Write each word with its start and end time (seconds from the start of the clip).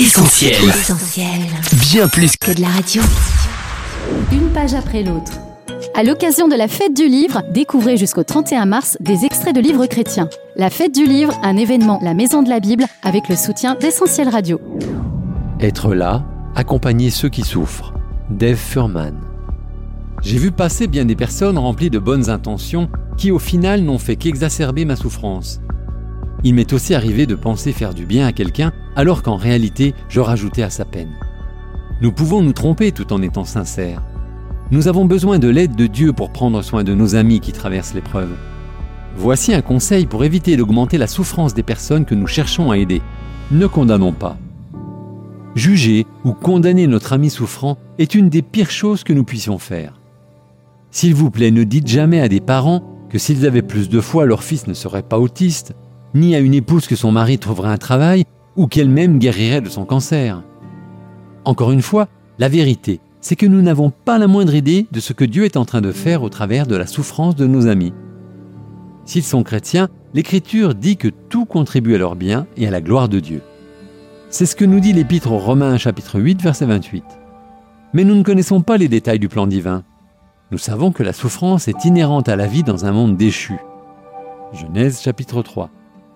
Essentiel. 0.00 0.54
Essentiel. 0.68 1.40
Bien 1.90 2.06
plus 2.06 2.36
que 2.36 2.52
Que 2.52 2.56
de 2.56 2.60
la 2.60 2.68
radio. 2.68 3.02
Une 4.30 4.48
page 4.50 4.72
après 4.72 5.02
l'autre. 5.02 5.32
À 5.96 6.04
l'occasion 6.04 6.46
de 6.46 6.54
la 6.54 6.68
fête 6.68 6.94
du 6.94 7.08
livre, 7.08 7.42
découvrez 7.52 7.96
jusqu'au 7.96 8.22
31 8.22 8.64
mars 8.66 8.96
des 9.00 9.24
extraits 9.24 9.52
de 9.56 9.60
livres 9.60 9.86
chrétiens. 9.86 10.28
La 10.54 10.70
fête 10.70 10.94
du 10.94 11.04
livre, 11.04 11.34
un 11.42 11.56
événement 11.56 11.98
La 12.00 12.14
Maison 12.14 12.44
de 12.44 12.48
la 12.48 12.60
Bible 12.60 12.84
avec 13.02 13.28
le 13.28 13.34
soutien 13.34 13.74
d'Essentiel 13.74 14.28
Radio. 14.28 14.60
Être 15.58 15.92
là, 15.96 16.24
accompagner 16.54 17.10
ceux 17.10 17.28
qui 17.28 17.42
souffrent. 17.42 17.92
Dave 18.30 18.54
Furman. 18.54 19.18
J'ai 20.22 20.38
vu 20.38 20.52
passer 20.52 20.86
bien 20.86 21.06
des 21.06 21.16
personnes 21.16 21.58
remplies 21.58 21.90
de 21.90 21.98
bonnes 21.98 22.30
intentions 22.30 22.88
qui 23.16 23.32
au 23.32 23.40
final 23.40 23.80
n'ont 23.82 23.98
fait 23.98 24.14
qu'exacerber 24.14 24.84
ma 24.84 24.94
souffrance. 24.94 25.60
Il 26.44 26.54
m'est 26.54 26.72
aussi 26.72 26.94
arrivé 26.94 27.26
de 27.26 27.34
penser 27.34 27.72
faire 27.72 27.94
du 27.94 28.06
bien 28.06 28.28
à 28.28 28.32
quelqu'un 28.32 28.72
alors 28.98 29.22
qu'en 29.22 29.36
réalité 29.36 29.94
je 30.08 30.18
rajoutais 30.18 30.64
à 30.64 30.70
sa 30.70 30.84
peine. 30.84 31.12
Nous 32.02 32.10
pouvons 32.10 32.42
nous 32.42 32.52
tromper 32.52 32.90
tout 32.90 33.12
en 33.12 33.22
étant 33.22 33.44
sincères. 33.44 34.02
Nous 34.72 34.88
avons 34.88 35.04
besoin 35.04 35.38
de 35.38 35.48
l'aide 35.48 35.76
de 35.76 35.86
Dieu 35.86 36.12
pour 36.12 36.30
prendre 36.30 36.60
soin 36.62 36.82
de 36.82 36.94
nos 36.94 37.14
amis 37.14 37.38
qui 37.38 37.52
traversent 37.52 37.94
l'épreuve. 37.94 38.34
Voici 39.16 39.54
un 39.54 39.62
conseil 39.62 40.06
pour 40.06 40.24
éviter 40.24 40.56
d'augmenter 40.56 40.98
la 40.98 41.06
souffrance 41.06 41.54
des 41.54 41.62
personnes 41.62 42.06
que 42.06 42.16
nous 42.16 42.26
cherchons 42.26 42.72
à 42.72 42.76
aider. 42.76 43.00
Ne 43.52 43.68
condamnons 43.68 44.12
pas. 44.12 44.36
Juger 45.54 46.04
ou 46.24 46.32
condamner 46.32 46.88
notre 46.88 47.12
ami 47.12 47.30
souffrant 47.30 47.78
est 47.98 48.16
une 48.16 48.28
des 48.28 48.42
pires 48.42 48.70
choses 48.70 49.04
que 49.04 49.12
nous 49.12 49.24
puissions 49.24 49.58
faire. 49.58 50.00
S'il 50.90 51.14
vous 51.14 51.30
plaît, 51.30 51.52
ne 51.52 51.62
dites 51.62 51.86
jamais 51.86 52.20
à 52.20 52.28
des 52.28 52.40
parents 52.40 52.82
que 53.10 53.18
s'ils 53.18 53.46
avaient 53.46 53.62
plus 53.62 53.88
de 53.88 54.00
foi, 54.00 54.26
leur 54.26 54.42
fils 54.42 54.66
ne 54.66 54.74
serait 54.74 55.02
pas 55.04 55.20
autiste, 55.20 55.74
ni 56.14 56.34
à 56.34 56.40
une 56.40 56.54
épouse 56.54 56.88
que 56.88 56.96
son 56.96 57.12
mari 57.12 57.38
trouverait 57.38 57.70
un 57.70 57.78
travail 57.78 58.24
ou 58.58 58.66
qu'elle-même 58.66 59.18
guérirait 59.18 59.62
de 59.62 59.70
son 59.70 59.86
cancer. 59.86 60.42
Encore 61.46 61.70
une 61.70 61.80
fois, 61.80 62.08
la 62.38 62.48
vérité, 62.48 63.00
c'est 63.20 63.36
que 63.36 63.46
nous 63.46 63.62
n'avons 63.62 63.90
pas 63.90 64.18
la 64.18 64.26
moindre 64.26 64.54
idée 64.54 64.86
de 64.90 65.00
ce 65.00 65.12
que 65.12 65.24
Dieu 65.24 65.44
est 65.44 65.56
en 65.56 65.64
train 65.64 65.80
de 65.80 65.92
faire 65.92 66.24
au 66.24 66.28
travers 66.28 66.66
de 66.66 66.76
la 66.76 66.86
souffrance 66.86 67.36
de 67.36 67.46
nos 67.46 67.68
amis. 67.68 67.94
S'ils 69.06 69.22
sont 69.22 69.44
chrétiens, 69.44 69.88
l'Écriture 70.12 70.74
dit 70.74 70.96
que 70.96 71.08
tout 71.08 71.46
contribue 71.46 71.94
à 71.94 71.98
leur 71.98 72.16
bien 72.16 72.46
et 72.56 72.66
à 72.66 72.70
la 72.70 72.80
gloire 72.80 73.08
de 73.08 73.20
Dieu. 73.20 73.42
C'est 74.28 74.44
ce 74.44 74.56
que 74.56 74.64
nous 74.64 74.80
dit 74.80 74.92
l'Épître 74.92 75.30
aux 75.32 75.38
Romains 75.38 75.78
chapitre 75.78 76.20
8 76.20 76.42
verset 76.42 76.66
28. 76.66 77.04
Mais 77.94 78.04
nous 78.04 78.16
ne 78.16 78.24
connaissons 78.24 78.60
pas 78.60 78.76
les 78.76 78.88
détails 78.88 79.20
du 79.20 79.28
plan 79.28 79.46
divin. 79.46 79.84
Nous 80.50 80.58
savons 80.58 80.90
que 80.90 81.04
la 81.04 81.12
souffrance 81.12 81.68
est 81.68 81.84
inhérente 81.84 82.28
à 82.28 82.36
la 82.36 82.46
vie 82.46 82.64
dans 82.64 82.84
un 82.84 82.92
monde 82.92 83.16
déchu. 83.16 83.56
Genèse 84.52 85.00
chapitre 85.00 85.42
3. 85.42 85.70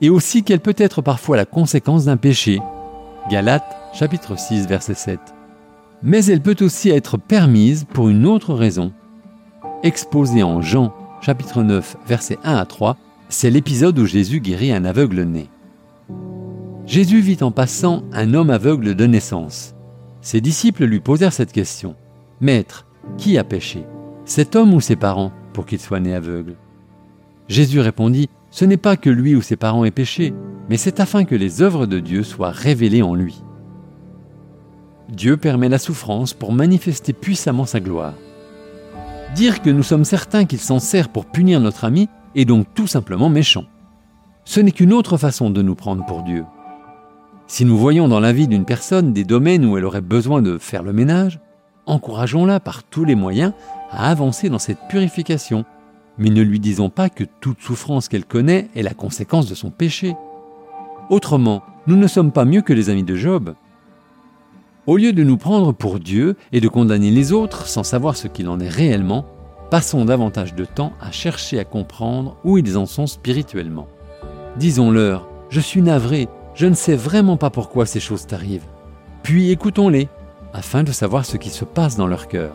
Et 0.00 0.10
aussi 0.10 0.44
qu'elle 0.44 0.60
peut 0.60 0.76
être 0.76 1.02
parfois 1.02 1.36
la 1.36 1.44
conséquence 1.44 2.04
d'un 2.04 2.16
péché. 2.16 2.60
Galates 3.30 3.76
chapitre 3.92 4.38
6 4.38 4.66
verset 4.66 4.94
7. 4.94 5.18
Mais 6.02 6.24
elle 6.26 6.40
peut 6.40 6.56
aussi 6.60 6.90
être 6.90 7.16
permise 7.16 7.84
pour 7.92 8.08
une 8.08 8.26
autre 8.26 8.54
raison. 8.54 8.92
Exposée 9.82 10.42
en 10.42 10.62
Jean 10.62 10.94
chapitre 11.20 11.62
9 11.62 11.96
verset 12.06 12.38
1 12.44 12.54
à 12.54 12.64
3, 12.64 12.96
c'est 13.28 13.50
l'épisode 13.50 13.98
où 13.98 14.06
Jésus 14.06 14.40
guérit 14.40 14.72
un 14.72 14.84
aveugle 14.84 15.22
né. 15.22 15.48
Jésus 16.86 17.20
vit 17.20 17.38
en 17.42 17.50
passant 17.50 18.04
un 18.12 18.32
homme 18.34 18.50
aveugle 18.50 18.94
de 18.94 19.06
naissance. 19.06 19.74
Ses 20.22 20.40
disciples 20.40 20.84
lui 20.84 21.00
posèrent 21.00 21.32
cette 21.32 21.52
question. 21.52 21.94
Maître, 22.40 22.86
qui 23.18 23.36
a 23.36 23.44
péché? 23.44 23.84
Cet 24.24 24.56
homme 24.56 24.72
ou 24.74 24.80
ses 24.80 24.96
parents 24.96 25.32
pour 25.52 25.66
qu'il 25.66 25.80
soit 25.80 26.00
né 26.00 26.14
aveugle? 26.14 26.54
Jésus 27.48 27.80
répondit, 27.80 28.28
Ce 28.50 28.64
n'est 28.64 28.76
pas 28.76 28.96
que 28.96 29.10
lui 29.10 29.34
ou 29.34 29.42
ses 29.42 29.56
parents 29.56 29.84
aient 29.84 29.90
péché, 29.90 30.34
mais 30.68 30.76
c'est 30.76 31.00
afin 31.00 31.24
que 31.24 31.34
les 31.34 31.62
œuvres 31.62 31.86
de 31.86 31.98
Dieu 31.98 32.22
soient 32.22 32.50
révélées 32.50 33.02
en 33.02 33.14
lui. 33.14 33.42
Dieu 35.08 35.38
permet 35.38 35.70
la 35.70 35.78
souffrance 35.78 36.34
pour 36.34 36.52
manifester 36.52 37.14
puissamment 37.14 37.64
sa 37.64 37.80
gloire. 37.80 38.14
Dire 39.34 39.62
que 39.62 39.70
nous 39.70 39.82
sommes 39.82 40.04
certains 40.04 40.44
qu'il 40.44 40.60
s'en 40.60 40.78
sert 40.78 41.08
pour 41.08 41.26
punir 41.26 41.60
notre 41.60 41.84
ami 41.84 42.08
est 42.34 42.44
donc 42.44 42.66
tout 42.74 42.86
simplement 42.86 43.30
méchant. 43.30 43.64
Ce 44.44 44.60
n'est 44.60 44.72
qu'une 44.72 44.92
autre 44.92 45.16
façon 45.16 45.50
de 45.50 45.62
nous 45.62 45.74
prendre 45.74 46.04
pour 46.04 46.22
Dieu. 46.22 46.44
Si 47.46 47.64
nous 47.64 47.78
voyons 47.78 48.08
dans 48.08 48.20
la 48.20 48.32
vie 48.32 48.48
d'une 48.48 48.66
personne 48.66 49.14
des 49.14 49.24
domaines 49.24 49.64
où 49.64 49.78
elle 49.78 49.86
aurait 49.86 50.02
besoin 50.02 50.42
de 50.42 50.58
faire 50.58 50.82
le 50.82 50.92
ménage, 50.92 51.40
encourageons-la 51.86 52.60
par 52.60 52.82
tous 52.82 53.04
les 53.04 53.14
moyens 53.14 53.52
à 53.90 54.10
avancer 54.10 54.50
dans 54.50 54.58
cette 54.58 54.86
purification, 54.88 55.64
mais 56.18 56.30
ne 56.30 56.42
lui 56.42 56.60
disons 56.60 56.90
pas 56.90 57.08
que 57.08 57.24
toute 57.40 57.60
souffrance 57.60 58.08
qu'elle 58.08 58.24
connaît 58.24 58.68
est 58.74 58.82
la 58.82 58.94
conséquence 58.94 59.48
de 59.48 59.54
son 59.54 59.70
péché. 59.70 60.14
Autrement, 61.10 61.62
nous 61.86 61.96
ne 61.96 62.06
sommes 62.06 62.32
pas 62.32 62.44
mieux 62.44 62.62
que 62.62 62.72
les 62.72 62.90
amis 62.90 63.04
de 63.04 63.14
Job. 63.14 63.54
Au 64.86 64.96
lieu 64.96 65.12
de 65.12 65.22
nous 65.22 65.36
prendre 65.36 65.72
pour 65.72 66.00
Dieu 66.00 66.36
et 66.52 66.60
de 66.60 66.68
condamner 66.68 67.10
les 67.10 67.32
autres 67.32 67.66
sans 67.66 67.82
savoir 67.82 68.16
ce 68.16 68.26
qu'il 68.28 68.48
en 68.48 68.58
est 68.58 68.68
réellement, 68.68 69.26
passons 69.70 70.04
davantage 70.04 70.54
de 70.54 70.64
temps 70.64 70.92
à 71.00 71.10
chercher 71.10 71.58
à 71.58 71.64
comprendre 71.64 72.36
où 72.44 72.58
ils 72.58 72.76
en 72.76 72.86
sont 72.86 73.06
spirituellement. 73.06 73.86
Disons-leur, 74.56 75.28
je 75.50 75.60
suis 75.60 75.82
navré, 75.82 76.28
je 76.54 76.66
ne 76.66 76.74
sais 76.74 76.96
vraiment 76.96 77.36
pas 77.36 77.50
pourquoi 77.50 77.86
ces 77.86 78.00
choses 78.00 78.26
t'arrivent. 78.26 78.66
Puis 79.22 79.50
écoutons-les, 79.50 80.08
afin 80.52 80.82
de 80.82 80.92
savoir 80.92 81.24
ce 81.24 81.36
qui 81.36 81.50
se 81.50 81.64
passe 81.64 81.96
dans 81.96 82.06
leur 82.06 82.28
cœur. 82.28 82.52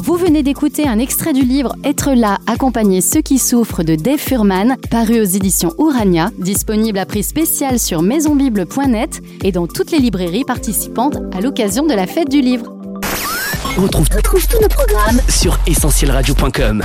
Vous 0.00 0.14
venez 0.14 0.44
d'écouter 0.44 0.86
un 0.86 0.98
extrait 0.98 1.32
du 1.32 1.42
livre 1.42 1.74
Être 1.82 2.12
là, 2.12 2.38
accompagner 2.46 3.00
ceux 3.00 3.20
qui 3.20 3.38
souffrent 3.38 3.82
de 3.82 3.96
Dave 3.96 4.18
Furman, 4.18 4.76
paru 4.90 5.20
aux 5.20 5.24
éditions 5.24 5.74
Urania, 5.78 6.30
disponible 6.38 6.98
à 6.98 7.06
prix 7.06 7.24
spécial 7.24 7.80
sur 7.80 8.00
maisonbible.net 8.00 9.20
et 9.42 9.50
dans 9.50 9.66
toutes 9.66 9.90
les 9.90 9.98
librairies 9.98 10.44
participantes 10.44 11.16
à 11.32 11.40
l'occasion 11.40 11.84
de 11.84 11.94
la 11.94 12.06
fête 12.06 12.30
du 12.30 12.40
livre. 12.40 12.72
On 13.76 13.82
retrouve, 13.82 14.08
tous 14.08 14.60
nos 14.60 14.68
programmes 14.68 15.20
sur 15.28 15.58
essentielradio.com. 15.66 16.84